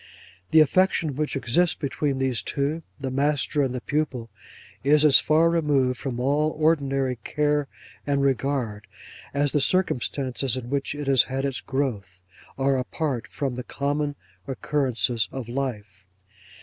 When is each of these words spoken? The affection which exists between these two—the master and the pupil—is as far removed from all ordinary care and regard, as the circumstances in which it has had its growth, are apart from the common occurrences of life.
The 0.49 0.61
affection 0.61 1.15
which 1.15 1.35
exists 1.35 1.75
between 1.75 2.17
these 2.17 2.41
two—the 2.41 3.11
master 3.11 3.61
and 3.61 3.71
the 3.75 3.81
pupil—is 3.81 5.05
as 5.05 5.19
far 5.19 5.47
removed 5.47 5.99
from 5.99 6.19
all 6.19 6.55
ordinary 6.57 7.17
care 7.17 7.67
and 8.07 8.23
regard, 8.23 8.87
as 9.31 9.51
the 9.51 9.61
circumstances 9.61 10.57
in 10.57 10.71
which 10.71 10.95
it 10.95 11.05
has 11.05 11.21
had 11.25 11.45
its 11.45 11.61
growth, 11.61 12.19
are 12.57 12.79
apart 12.79 13.27
from 13.27 13.53
the 13.53 13.63
common 13.63 14.15
occurrences 14.47 15.29
of 15.31 15.47
life. 15.47 16.07